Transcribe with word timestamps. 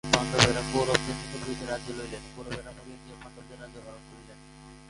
পাণ্ডবেরা 0.03 0.61
কৌরবদের 0.71 1.15
নিকট 1.19 1.41
হইতে 1.47 1.65
রাজ্য 1.65 1.87
লইলেন, 1.97 2.23
কৌরবেরা 2.35 2.71
মরিয়া 2.77 2.97
গিয়া 3.03 3.17
পাণ্ডবদের 3.21 3.57
রাজ্য 3.61 3.77
হরণ 3.85 4.03
করিলেন। 4.09 4.37